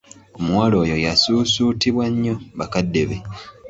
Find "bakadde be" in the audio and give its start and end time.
2.57-3.17